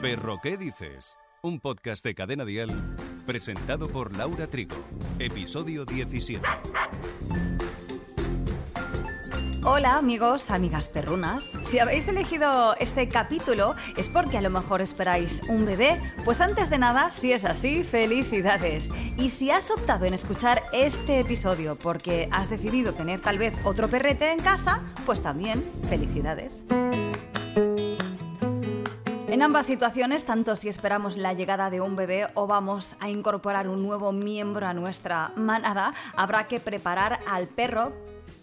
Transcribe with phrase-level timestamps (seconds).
[0.00, 1.16] Perro, ¿qué dices?
[1.42, 2.70] Un podcast de Cadena Dial
[3.24, 4.76] presentado por Laura Trigo.
[5.18, 6.46] Episodio 17.
[9.64, 11.44] Hola amigos, amigas perrunas.
[11.64, 15.98] Si habéis elegido este capítulo es porque a lo mejor esperáis un bebé.
[16.24, 18.90] Pues antes de nada, si es así, felicidades.
[19.16, 23.88] Y si has optado en escuchar este episodio porque has decidido tener tal vez otro
[23.88, 26.64] perrete en casa, pues también felicidades.
[29.28, 33.68] En ambas situaciones, tanto si esperamos la llegada de un bebé o vamos a incorporar
[33.68, 37.92] un nuevo miembro a nuestra manada, habrá que preparar al perro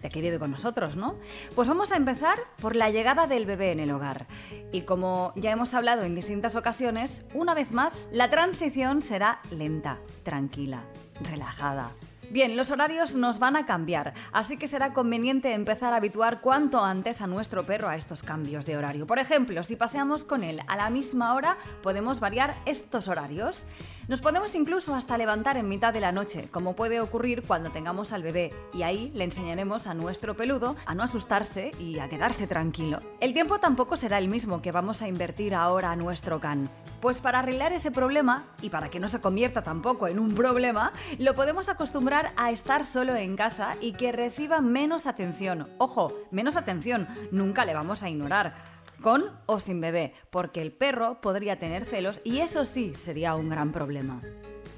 [0.00, 1.16] de que vive con nosotros, ¿no?
[1.56, 4.28] Pues vamos a empezar por la llegada del bebé en el hogar.
[4.70, 9.98] Y como ya hemos hablado en distintas ocasiones, una vez más, la transición será lenta,
[10.22, 10.84] tranquila,
[11.20, 11.90] relajada.
[12.30, 16.84] Bien, los horarios nos van a cambiar, así que será conveniente empezar a habituar cuanto
[16.84, 19.06] antes a nuestro perro a estos cambios de horario.
[19.06, 23.66] Por ejemplo, si paseamos con él a la misma hora, podemos variar estos horarios.
[24.08, 28.14] Nos podemos incluso hasta levantar en mitad de la noche, como puede ocurrir cuando tengamos
[28.14, 32.46] al bebé, y ahí le enseñaremos a nuestro peludo a no asustarse y a quedarse
[32.46, 33.02] tranquilo.
[33.20, 36.70] El tiempo tampoco será el mismo que vamos a invertir ahora a nuestro can.
[37.02, 40.90] Pues para arreglar ese problema, y para que no se convierta tampoco en un problema,
[41.18, 45.66] lo podemos acostumbrar a estar solo en casa y que reciba menos atención.
[45.76, 51.20] Ojo, menos atención, nunca le vamos a ignorar con o sin bebé, porque el perro
[51.20, 54.20] podría tener celos y eso sí sería un gran problema.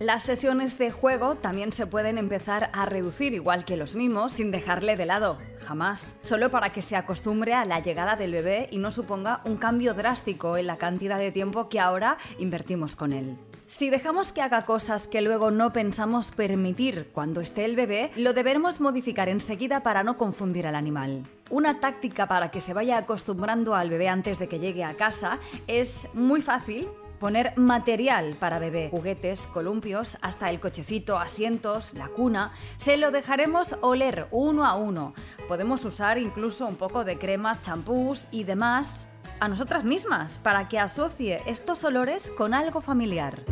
[0.00, 4.50] Las sesiones de juego también se pueden empezar a reducir igual que los mimos sin
[4.50, 8.78] dejarle de lado, jamás, solo para que se acostumbre a la llegada del bebé y
[8.78, 13.38] no suponga un cambio drástico en la cantidad de tiempo que ahora invertimos con él.
[13.66, 18.34] Si dejamos que haga cosas que luego no pensamos permitir cuando esté el bebé, lo
[18.34, 21.24] debemos modificar enseguida para no confundir al animal.
[21.48, 25.38] Una táctica para que se vaya acostumbrando al bebé antes de que llegue a casa
[25.66, 32.52] es muy fácil, poner material para bebé, juguetes, columpios, hasta el cochecito, asientos, la cuna.
[32.76, 35.14] Se lo dejaremos oler uno a uno.
[35.48, 39.08] Podemos usar incluso un poco de cremas, champús y demás
[39.40, 43.44] a nosotras mismas para que asocie estos olores con algo familiar.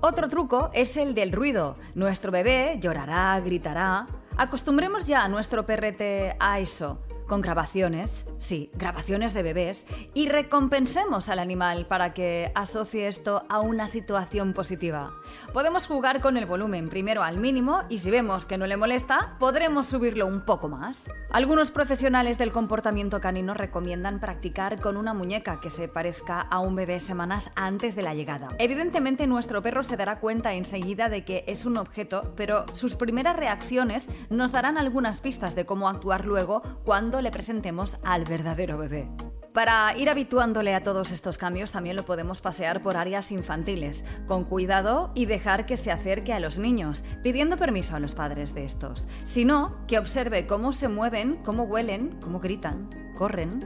[0.00, 1.76] Otro truco es el del ruido.
[1.94, 4.06] Nuestro bebé llorará, gritará.
[4.36, 7.00] Acostumbremos ya a nuestro perrete a eso
[7.30, 13.60] con grabaciones, sí, grabaciones de bebés, y recompensemos al animal para que asocie esto a
[13.60, 15.12] una situación positiva.
[15.52, 19.36] Podemos jugar con el volumen primero al mínimo y si vemos que no le molesta,
[19.38, 21.14] podremos subirlo un poco más.
[21.30, 26.74] Algunos profesionales del comportamiento canino recomiendan practicar con una muñeca que se parezca a un
[26.74, 28.48] bebé semanas antes de la llegada.
[28.58, 33.36] Evidentemente nuestro perro se dará cuenta enseguida de que es un objeto, pero sus primeras
[33.36, 39.08] reacciones nos darán algunas pistas de cómo actuar luego cuando le presentemos al verdadero bebé.
[39.52, 44.44] Para ir habituándole a todos estos cambios también lo podemos pasear por áreas infantiles, con
[44.44, 48.64] cuidado y dejar que se acerque a los niños, pidiendo permiso a los padres de
[48.64, 49.08] estos.
[49.24, 53.58] Si no, que observe cómo se mueven, cómo huelen, cómo gritan, corren.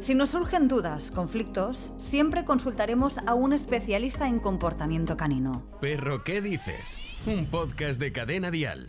[0.00, 5.62] Si nos surgen dudas, conflictos, siempre consultaremos a un especialista en comportamiento canino.
[5.80, 6.98] Perro, ¿qué dices?
[7.26, 8.86] Un podcast de cadena dial.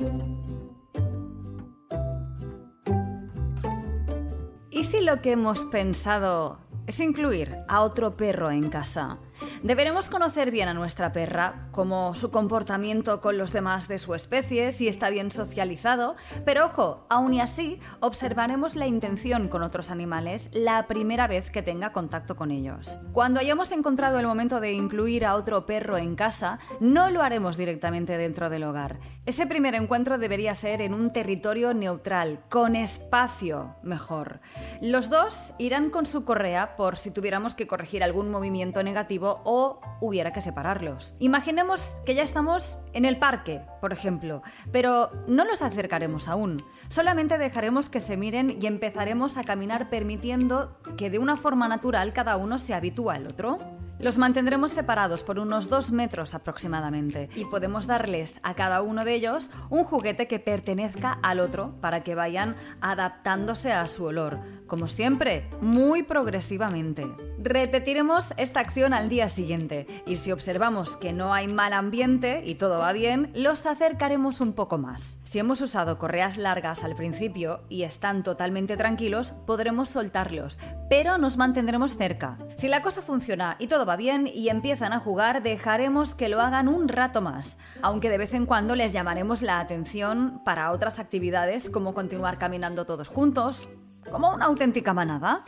[4.79, 6.57] ¿Y si lo que hemos pensado
[6.87, 9.17] es incluir a otro perro en casa?
[9.63, 14.71] Deberemos conocer bien a nuestra perra, como su comportamiento con los demás de su especie,
[14.71, 20.49] si está bien socializado, pero ojo, aún y así observaremos la intención con otros animales
[20.53, 22.99] la primera vez que tenga contacto con ellos.
[23.11, 27.57] Cuando hayamos encontrado el momento de incluir a otro perro en casa, no lo haremos
[27.57, 28.99] directamente dentro del hogar.
[29.25, 34.39] Ese primer encuentro debería ser en un territorio neutral, con espacio mejor.
[34.81, 39.81] Los dos irán con su correa por si tuviéramos que corregir algún movimiento negativo o
[40.01, 41.15] hubiera que separarlos.
[41.19, 44.41] Imaginemos que ya estamos en el parque, por ejemplo,
[44.71, 46.63] pero no los acercaremos aún.
[46.89, 52.13] Solamente dejaremos que se miren y empezaremos a caminar permitiendo que de una forma natural
[52.13, 53.57] cada uno se habitúa al otro.
[53.99, 59.13] Los mantendremos separados por unos dos metros aproximadamente y podemos darles a cada uno de
[59.13, 64.87] ellos un juguete que pertenezca al otro para que vayan adaptándose a su olor, como
[64.87, 67.05] siempre, muy progresivamente.
[67.39, 72.55] Repetiremos esta acción al día siguiente y si observamos que no hay mal ambiente y
[72.55, 75.19] todo va bien, los acercaremos un poco más.
[75.25, 80.57] Si hemos usado correas largas al principio y están totalmente tranquilos, podremos soltarlos,
[80.89, 82.37] pero nos mantendremos cerca.
[82.55, 86.41] Si la cosa funciona y todo va bien y empiezan a jugar, dejaremos que lo
[86.41, 90.99] hagan un rato más, aunque de vez en cuando les llamaremos la atención para otras
[90.99, 93.69] actividades como continuar caminando todos juntos,
[94.11, 95.43] como una auténtica manada.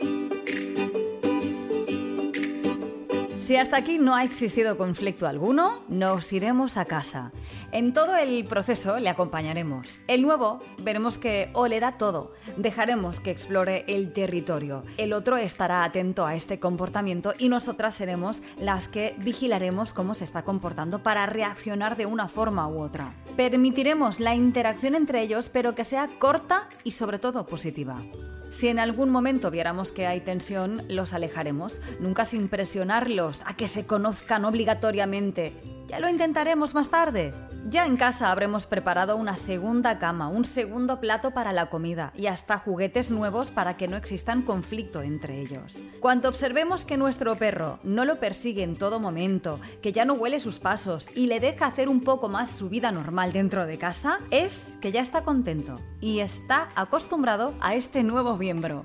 [3.40, 7.32] Si hasta aquí no ha existido conflicto alguno, nos iremos a casa.
[7.72, 10.02] En todo el proceso le acompañaremos.
[10.06, 14.84] El nuevo veremos que o le da todo, dejaremos que explore el territorio.
[14.98, 20.24] El otro estará atento a este comportamiento y nosotras seremos las que vigilaremos cómo se
[20.24, 23.14] está comportando para reaccionar de una forma u otra.
[23.36, 28.02] Permitiremos la interacción entre ellos, pero que sea corta y sobre todo positiva.
[28.50, 33.66] Si en algún momento viéramos que hay tensión, los alejaremos, nunca sin presionarlos a que
[33.66, 35.54] se conozcan obligatoriamente.
[35.88, 37.32] Ya lo intentaremos más tarde.
[37.68, 42.26] Ya en casa habremos preparado una segunda cama, un segundo plato para la comida y
[42.26, 45.82] hasta juguetes nuevos para que no existan conflicto entre ellos.
[46.00, 50.40] Cuando observemos que nuestro perro no lo persigue en todo momento, que ya no huele
[50.40, 54.18] sus pasos y le deja hacer un poco más su vida normal dentro de casa,
[54.32, 58.84] es que ya está contento y está acostumbrado a este nuevo miembro.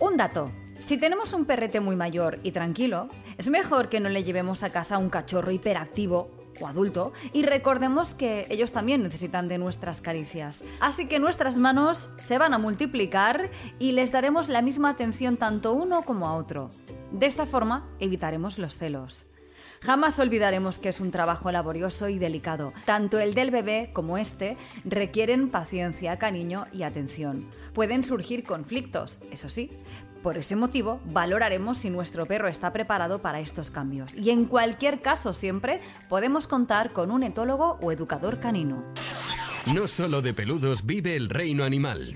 [0.00, 0.50] Un dato.
[0.80, 4.68] Si tenemos un perrete muy mayor y tranquilo, es mejor que no le llevemos a
[4.68, 10.62] casa un cachorro hiperactivo o adulto y recordemos que ellos también necesitan de nuestras caricias.
[10.78, 15.72] Así que nuestras manos se van a multiplicar y les daremos la misma atención tanto
[15.72, 16.68] uno como a otro.
[17.12, 19.26] De esta forma evitaremos los celos.
[19.80, 22.74] Jamás olvidaremos que es un trabajo laborioso y delicado.
[22.84, 27.48] Tanto el del bebé como este requieren paciencia, cariño y atención.
[27.72, 29.70] Pueden surgir conflictos, eso sí,
[30.22, 34.14] por ese motivo, valoraremos si nuestro perro está preparado para estos cambios.
[34.14, 38.84] Y en cualquier caso, siempre podemos contar con un etólogo o educador canino.
[39.66, 42.14] No solo de peludos vive el reino animal.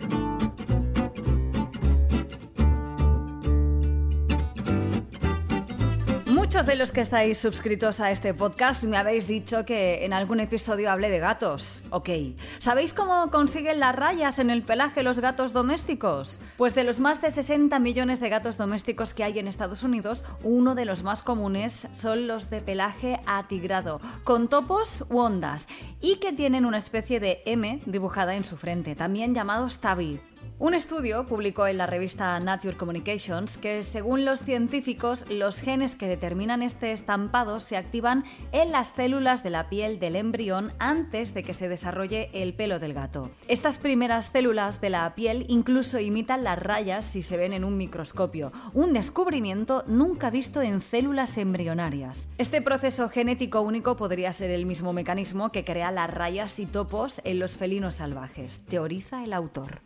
[6.54, 10.38] Muchos de los que estáis suscritos a este podcast me habéis dicho que en algún
[10.38, 11.82] episodio hablé de gatos.
[11.90, 12.10] Ok.
[12.58, 16.38] ¿Sabéis cómo consiguen las rayas en el pelaje los gatos domésticos?
[16.56, 20.22] Pues de los más de 60 millones de gatos domésticos que hay en Estados Unidos,
[20.44, 25.66] uno de los más comunes son los de pelaje atigrado, con topos u ondas,
[26.00, 30.20] y que tienen una especie de M dibujada en su frente, también llamados tabby.
[30.60, 36.06] Un estudio publicó en la revista Nature Communications que según los científicos los genes que
[36.06, 41.42] determinan este estampado se activan en las células de la piel del embrión antes de
[41.42, 43.32] que se desarrolle el pelo del gato.
[43.48, 47.76] Estas primeras células de la piel incluso imitan las rayas si se ven en un
[47.76, 52.28] microscopio, un descubrimiento nunca visto en células embrionarias.
[52.38, 57.20] Este proceso genético único podría ser el mismo mecanismo que crea las rayas y topos
[57.24, 59.80] en los felinos salvajes, teoriza el autor.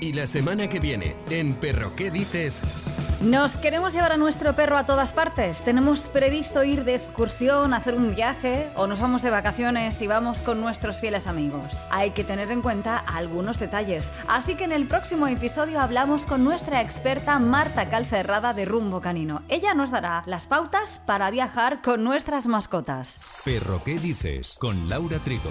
[0.00, 2.62] Y la semana que viene, en Perro, ¿qué dices?
[3.20, 5.60] Nos queremos llevar a nuestro perro a todas partes.
[5.60, 10.40] Tenemos previsto ir de excursión, hacer un viaje o nos vamos de vacaciones y vamos
[10.40, 11.86] con nuestros fieles amigos.
[11.90, 14.10] Hay que tener en cuenta algunos detalles.
[14.26, 19.42] Así que en el próximo episodio hablamos con nuestra experta Marta Calcerrada de Rumbo Canino.
[19.50, 23.20] Ella nos dará las pautas para viajar con nuestras mascotas.
[23.44, 24.56] Perro, ¿qué dices?
[24.58, 25.50] Con Laura Trigo.